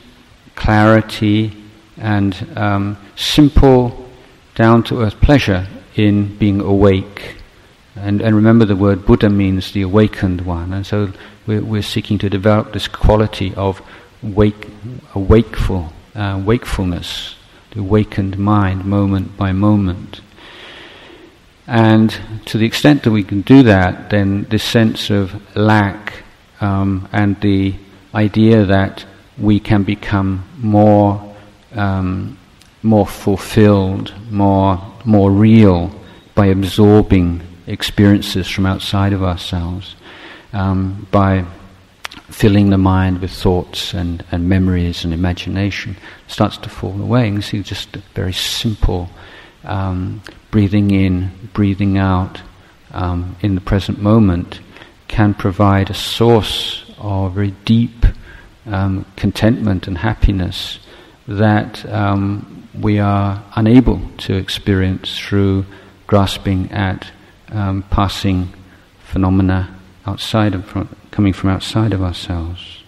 [0.54, 1.52] clarity,
[1.96, 4.08] and um, simple,
[4.54, 5.66] down to earth pleasure
[5.96, 7.34] in being awake.
[7.96, 11.12] And, and remember, the word Buddha means the awakened one, and so
[11.48, 13.82] we're, we're seeking to develop this quality of
[14.22, 14.68] wake,
[15.16, 17.36] a wakeful uh, wakefulness,
[17.70, 20.20] the awakened mind, moment by moment.
[21.66, 26.24] And to the extent that we can do that, then this sense of lack
[26.60, 27.74] um, and the
[28.14, 29.04] idea that
[29.38, 31.24] we can become more
[31.74, 32.36] um,
[32.82, 35.92] more fulfilled, more more real
[36.34, 39.94] by absorbing experiences from outside of ourselves,
[40.52, 41.44] um, by
[42.30, 45.96] filling the mind with thoughts and, and memories and imagination,
[46.26, 47.26] starts to fall away.
[47.28, 49.10] And you see just a very simple
[49.64, 52.42] um, breathing in, breathing out
[52.92, 54.60] um, in the present moment
[55.08, 58.04] can provide a source of very deep
[58.66, 60.78] um, contentment and happiness
[61.26, 65.64] that um, we are unable to experience through
[66.06, 67.10] grasping at
[67.50, 68.52] um, passing
[69.00, 69.77] phenomena
[70.08, 70.62] outside of
[71.10, 72.82] coming from outside of ourselves.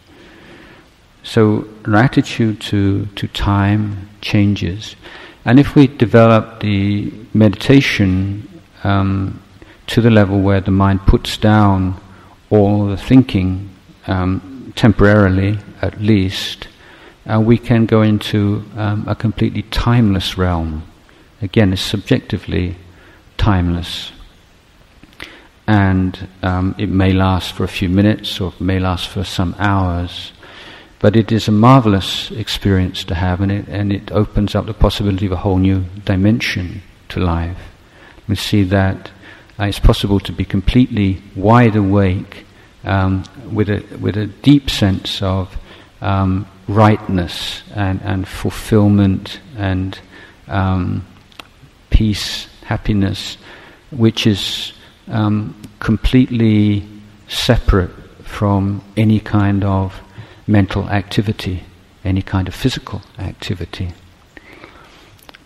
[1.23, 4.97] So our attitude to, to time changes.
[5.45, 8.49] And if we develop the meditation
[8.85, 9.43] um,
[9.89, 12.01] to the level where the mind puts down
[12.51, 13.69] all the thinking,
[14.07, 16.69] um, temporarily at least,
[17.27, 20.83] uh, we can go into um, a completely timeless realm.
[21.43, 22.77] Again, it's subjectively
[23.37, 24.13] timeless.
[25.71, 29.55] And um, it may last for a few minutes or it may last for some
[29.57, 30.33] hours.
[30.99, 34.75] But it is a marvelous experience to have, and it, and it opens up the
[34.75, 37.57] possibility of a whole new dimension to life.
[38.27, 39.13] We see that
[39.61, 42.45] uh, it's possible to be completely wide awake
[42.83, 45.57] um, with, a, with a deep sense of
[46.01, 50.01] um, rightness and, and fulfillment and
[50.49, 51.07] um,
[51.91, 53.37] peace, happiness,
[53.93, 54.73] which is
[55.11, 56.87] um, completely
[57.29, 57.91] separate
[58.23, 60.01] from any kind of
[60.47, 61.65] mental activity,
[62.05, 63.93] any kind of physical activity.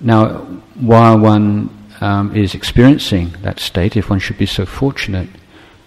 [0.00, 0.28] Now,
[0.74, 1.70] while one
[2.00, 5.28] um, is experiencing that state, if one should be so fortunate,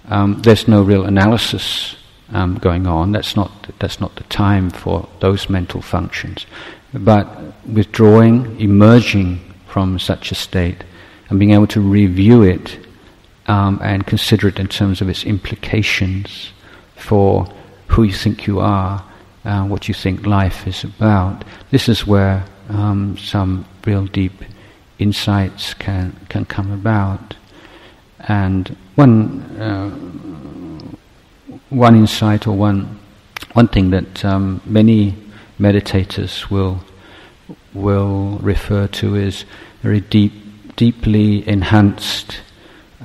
[0.10, 1.98] um, there's no real analysis
[2.32, 3.12] um, going on.
[3.12, 6.46] That's not that's not the time for those mental functions.
[6.94, 7.28] But
[7.68, 10.84] withdrawing, emerging from such a state,
[11.30, 12.87] and being able to review it
[13.48, 16.52] um, and consider it in terms of its implications
[16.96, 17.48] for
[17.88, 19.04] who you think you are,
[19.46, 21.44] uh, what you think life is about.
[21.72, 24.44] This is where um, some real deep
[25.00, 27.36] insights can can come about.
[28.20, 29.90] And one uh,
[31.70, 33.00] one insight or one
[33.54, 35.16] one thing that um, many
[35.60, 36.82] meditators will
[37.74, 39.46] will refer to is
[39.82, 40.34] very deep,
[40.76, 42.42] deeply enhanced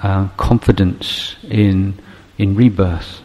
[0.03, 1.99] uh, confidence in
[2.39, 3.21] in rebirth,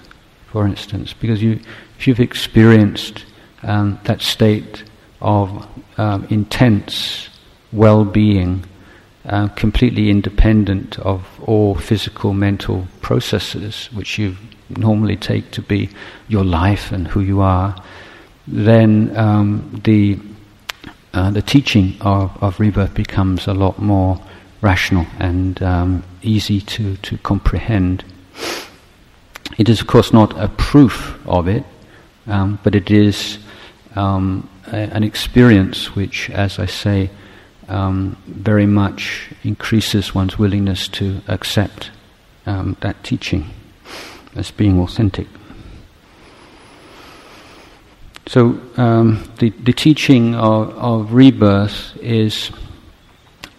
[0.52, 1.60] for instance, because you
[1.98, 3.26] if you've experienced
[3.64, 4.84] um, that state
[5.22, 5.68] of
[5.98, 7.30] um, intense
[7.72, 8.64] well-being,
[9.26, 14.36] uh, completely independent of all physical, mental processes, which you
[14.70, 15.90] normally take to be
[16.28, 17.76] your life and who you are,
[18.48, 20.20] then um, the
[21.14, 24.22] uh, the teaching of, of rebirth becomes a lot more
[24.62, 28.04] rational and um, easy to, to comprehend.
[29.58, 31.64] It is, of course, not a proof of it,
[32.28, 33.40] um, but it is
[33.96, 37.10] um, a, an experience which, as I say,
[37.68, 41.92] um, very much increases one's willingness to accept
[42.46, 43.50] um, that teaching
[44.36, 45.28] as being authentic.
[48.28, 52.52] So, um, the, the teaching of, of rebirth is,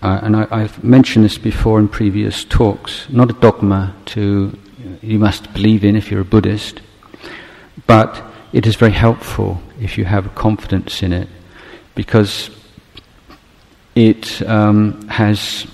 [0.02, 4.56] uh, and I, have mentioned this before in previous talks, not a dogma to
[5.02, 6.80] you must believe in if you're a Buddhist,
[7.86, 8.22] but
[8.52, 11.28] it is very helpful if you have confidence in it
[11.94, 12.50] because
[13.94, 15.66] it um, has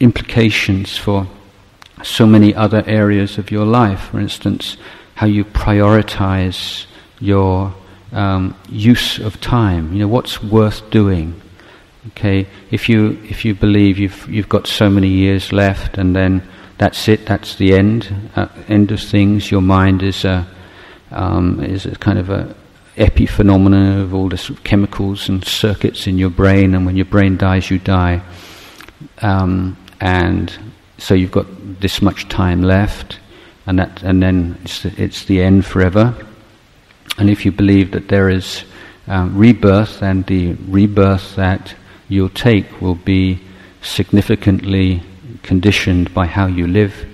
[0.00, 1.26] implications for
[2.02, 4.10] so many other areas of your life.
[4.10, 4.76] For instance,
[5.14, 6.86] how you prioritize
[7.20, 7.74] your
[8.12, 9.92] um, use of time.
[9.92, 11.40] You know, what's worth doing.
[12.08, 16.42] Okay, if you if you believe you've you've got so many years left, and then
[16.78, 17.26] that's it.
[17.26, 18.30] That's the end.
[18.34, 19.50] Uh, end of things.
[19.50, 20.46] Your mind is a
[21.10, 22.54] um, is a kind of a
[22.96, 27.04] epiphenomenon of all the sort of chemicals and circuits in your brain, and when your
[27.04, 28.22] brain dies, you die.
[29.20, 30.56] Um, and
[30.96, 31.46] so you've got
[31.80, 33.18] this much time left,
[33.66, 36.14] and that, and then it's the, it's the end forever.
[37.18, 38.64] And if you believe that there is
[39.06, 41.74] um, rebirth, and the rebirth that
[42.10, 43.40] you'll take will be
[43.80, 45.02] significantly
[45.42, 47.06] conditioned by how you live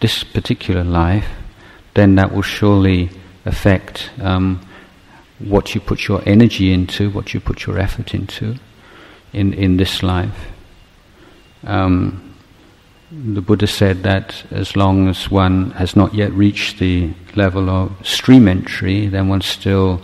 [0.00, 1.28] this particular life,
[1.94, 3.08] then that will surely
[3.46, 4.60] affect um,
[5.38, 8.56] what you put your energy into, what you put your effort into
[9.32, 10.48] in, in this life.
[11.64, 12.34] Um,
[13.10, 18.06] the Buddha said that as long as one has not yet reached the level of
[18.06, 20.00] stream entry, then one's still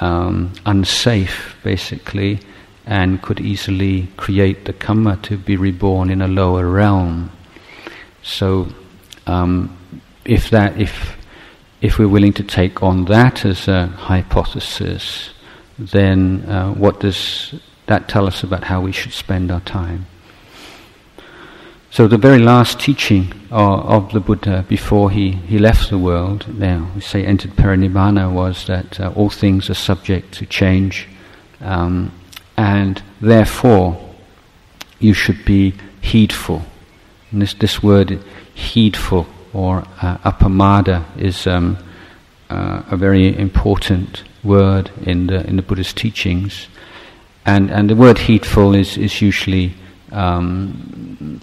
[0.00, 2.40] um, unsafe, basically,
[2.88, 7.30] and could easily create the karma to be reborn in a lower realm.
[8.22, 8.68] So,
[9.26, 9.76] um,
[10.24, 11.16] if that, if
[11.80, 15.30] if we're willing to take on that as a hypothesis,
[15.78, 17.54] then uh, what does
[17.86, 20.06] that tell us about how we should spend our time?
[21.90, 26.46] So the very last teaching of, of the Buddha before he, he left the world,
[26.58, 31.08] now we say entered parinibbana, was that uh, all things are subject to change,
[31.60, 32.12] um,
[32.58, 33.96] and therefore
[34.98, 36.62] you should be heedful.
[37.30, 41.78] And this, this word, heedful, or uh, appamada is um,
[42.50, 46.68] uh, a very important word in the in the Buddhist teachings,
[47.46, 49.74] and and the word heedful is is usually
[50.10, 51.40] um,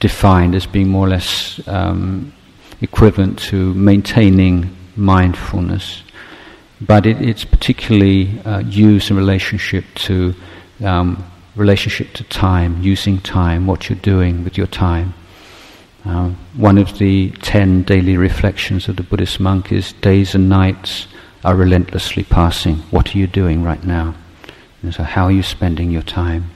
[0.00, 2.32] defined as being more or less um,
[2.80, 6.02] equivalent to maintaining mindfulness,
[6.80, 10.34] but it, it's particularly uh, used in relationship to
[10.84, 11.24] um,
[11.56, 15.14] relationship to time, using time, what you're doing with your time.
[16.04, 21.08] Uh, one of the ten daily reflections of the Buddhist monk is days and nights
[21.44, 22.76] are relentlessly passing.
[22.90, 24.14] What are you doing right now?
[24.82, 26.50] And so, how are you spending your time?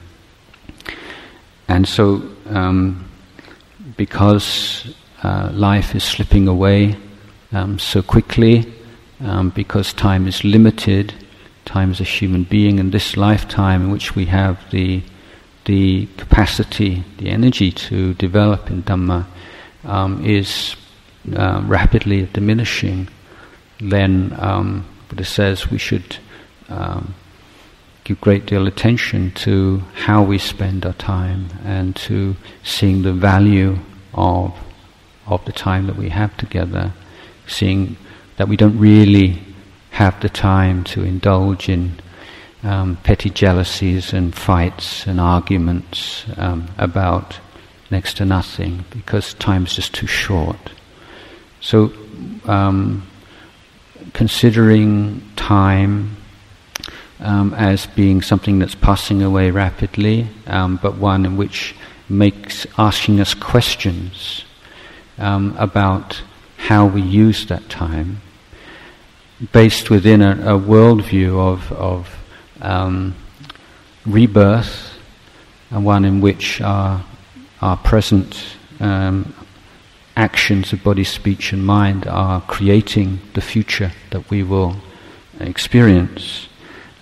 [1.67, 3.09] And so, um,
[3.97, 6.95] because uh, life is slipping away
[7.51, 8.73] um, so quickly,
[9.23, 11.13] um, because time is limited,
[11.65, 15.01] time as a human being, in this lifetime in which we have the
[15.65, 19.25] the capacity, the energy to develop in Dhamma
[19.85, 20.75] um, is
[21.33, 23.07] uh, rapidly diminishing,
[23.79, 26.17] then um, Buddha says we should
[26.67, 27.15] um,
[28.03, 33.77] give great deal attention to how we spend our time and to seeing the value
[34.13, 34.53] of
[35.25, 36.91] of the time that we have together,
[37.47, 37.95] seeing
[38.37, 39.41] that we don't really
[39.91, 41.99] have the time to indulge in
[42.63, 47.39] um, petty jealousies and fights and arguments um, about
[47.91, 50.71] next to nothing because time's just too short.
[51.61, 51.93] So,
[52.45, 53.07] um,
[54.13, 56.17] considering time
[57.19, 61.75] um, as being something that's passing away rapidly, um, but one in which
[62.09, 64.43] makes asking us questions
[65.17, 66.21] um, about
[66.67, 68.21] how we use that time,
[69.51, 72.15] based within a, a worldview of, of
[72.61, 73.15] um,
[74.05, 74.97] rebirth,
[75.69, 77.03] and one in which our
[77.63, 79.33] our present um,
[80.17, 84.75] actions of body, speech, and mind are creating the future that we will
[85.39, 86.49] experience.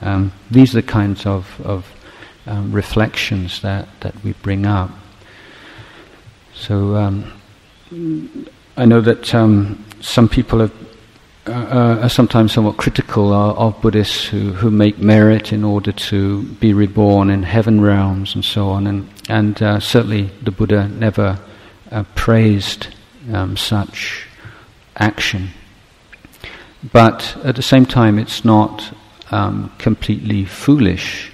[0.02, 1.92] Um, these are the kinds of, of
[2.46, 4.92] um, reflections that, that we bring up.
[6.54, 7.34] So um,
[8.78, 10.74] I know that um, some people have,
[11.48, 16.44] uh, uh, are sometimes somewhat critical of, Buddhists who, who make merit in order to
[16.44, 18.88] be reborn in heaven realms and so on.
[18.88, 21.40] And and uh, certainly the Buddha never
[21.90, 22.88] uh, praised
[23.32, 24.28] um, such
[24.98, 25.50] action.
[26.92, 28.94] But at the same time, it's not
[29.32, 31.32] um, completely foolish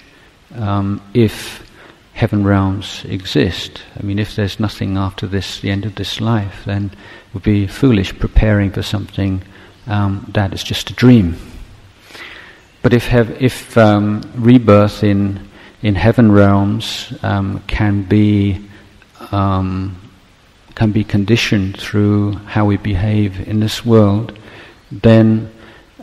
[0.56, 1.67] um, if
[2.18, 3.84] heaven realms exist.
[3.96, 7.44] I mean, if there's nothing after this, the end of this life, then it would
[7.44, 9.44] be foolish preparing for something
[9.86, 11.38] um, that is just a dream.
[12.82, 15.48] But if, if um, rebirth in
[15.84, 18.66] in heaven realms um, can be
[19.32, 19.96] um,
[20.74, 24.38] can be conditioned through how we behave in this world,
[24.92, 25.52] then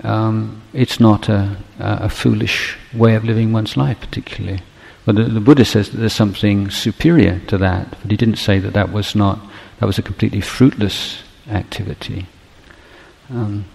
[0.05, 4.61] um, it's not a, a, foolish way of living one's life, particularly.
[5.05, 8.59] But the, the, Buddha says that there's something superior to that, but he didn't say
[8.59, 9.39] that that was not
[9.81, 12.27] that was a completely fruitless activity.
[13.29, 13.67] Um,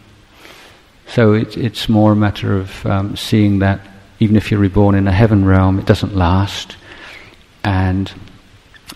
[1.07, 3.81] so it, it's more a matter of um, seeing that
[4.19, 6.77] even if you're reborn in a heaven realm, it doesn't last.
[7.63, 8.11] And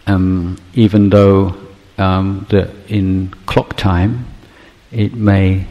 [0.07, 1.55] um, even though
[1.97, 4.25] um, that in clock time
[4.91, 5.67] it may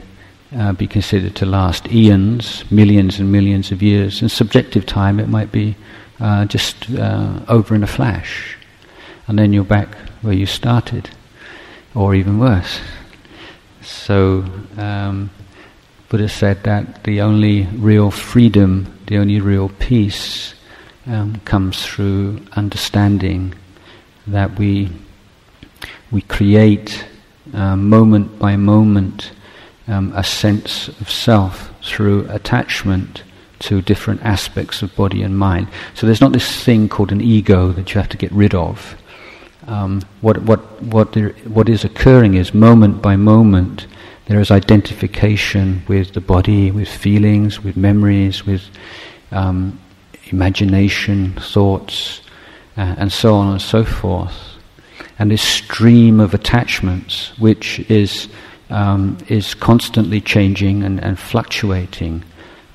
[0.56, 4.20] uh, be considered to last eons, millions and millions of years.
[4.20, 5.76] In subjective time, it might be
[6.20, 8.56] uh, just uh, over in a flash,
[9.26, 11.10] and then you're back where you started,
[11.94, 12.80] or even worse.
[13.82, 14.44] So,
[14.76, 15.30] um,
[16.08, 20.54] Buddha said that the only real freedom, the only real peace,
[21.06, 23.54] um, comes through understanding
[24.26, 24.90] that we
[26.10, 27.04] we create
[27.54, 29.32] uh, moment by moment
[29.88, 33.24] um, a sense of self through attachment
[33.62, 35.68] to different aspects of body and mind.
[35.94, 38.96] So there's not this thing called an ego that you have to get rid of.
[39.66, 43.86] Um, what, what, what, there, what is occurring is moment by moment
[44.26, 48.62] there is identification with the body, with feelings, with memories, with
[49.30, 49.78] um,
[50.26, 52.20] imagination, thoughts,
[52.76, 54.34] uh, and so on and so forth.
[55.18, 58.28] And this stream of attachments, which is
[58.70, 62.24] um, is constantly changing and, and fluctuating.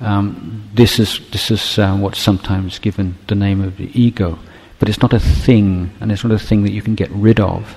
[0.00, 4.38] Um, this is this is uh, what's sometimes given the name of the ego,
[4.78, 7.40] but it's not a thing, and it's not a thing that you can get rid
[7.40, 7.76] of.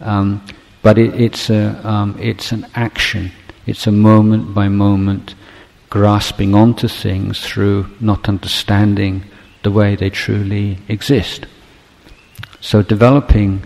[0.00, 0.44] Um,
[0.82, 3.30] but it, it's a um, it's an action.
[3.66, 5.36] It's a moment by moment
[5.88, 9.22] grasping onto things through not understanding
[9.62, 11.46] the way they truly exist.
[12.60, 13.62] So developing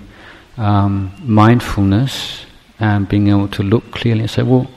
[0.56, 2.44] um, mindfulness
[2.80, 4.68] and being able to look clearly and say, well,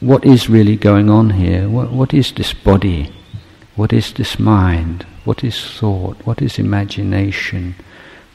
[0.00, 1.68] what is really going on here?
[1.68, 3.12] What, what is this body?
[3.76, 5.06] What is this mind?
[5.24, 6.16] What is thought?
[6.24, 7.74] What is imagination?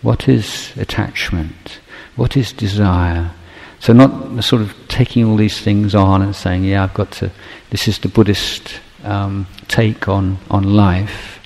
[0.01, 1.80] What is attachment?
[2.16, 3.32] What is desire?
[3.80, 7.32] So not sort of taking all these things on and saying, yeah, I've got to,
[7.70, 11.39] this is the Buddhist um, take on, on life.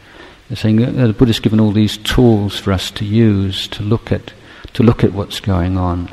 [0.48, 4.12] They're saying uh, the Buddha's given all these tools for us to use to look
[4.12, 4.34] at,
[4.74, 6.10] to look at what's going on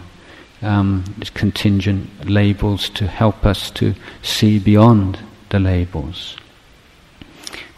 [0.62, 1.04] um,
[1.34, 5.18] contingent labels to help us to see beyond
[5.50, 6.36] the labels.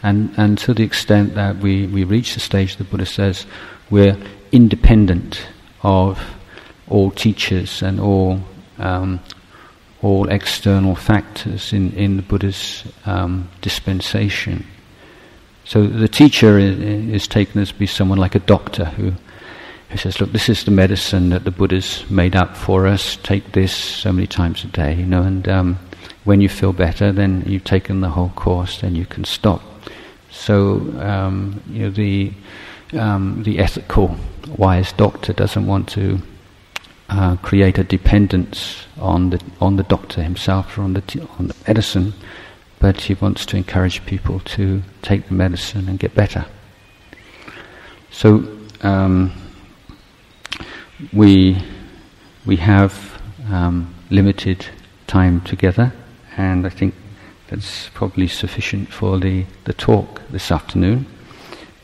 [0.03, 3.47] And, and to the extent that we, we reach the stage, the Buddha says,
[3.91, 4.16] we're
[4.51, 5.47] independent
[5.83, 6.20] of
[6.89, 8.41] all teachers and all,
[8.78, 9.20] um,
[10.03, 14.66] all external factors in, in the Buddha's um, dispensation.
[15.64, 19.12] So the teacher is, is taken as be someone like a doctor who
[19.91, 23.16] he says, look, this is the medicine that the Buddha's made up for us.
[23.16, 25.78] Take this so many times a day, you know, and um,
[26.24, 29.62] when you feel better, then you've taken the whole course, then you can stop.
[30.30, 32.32] So, um, you know, the,
[32.93, 34.16] um, the ethical,
[34.57, 36.20] wise doctor doesn't want to
[37.09, 41.49] uh, create a dependence on the, on the doctor himself or on the, t- on
[41.49, 42.14] the medicine,
[42.78, 46.47] but he wants to encourage people to take the medicine and get better.
[48.12, 49.32] So, um,
[51.13, 51.63] we
[52.47, 53.21] we have
[53.51, 54.67] um, limited
[55.07, 55.93] time together,
[56.37, 56.95] and I think
[57.49, 61.07] that's probably sufficient for the, the talk this afternoon.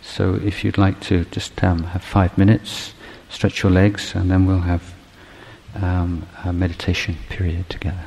[0.01, 2.95] So if you'd like to just um, have five minutes,
[3.29, 4.95] stretch your legs, and then we'll have
[5.75, 8.07] um, a meditation period together.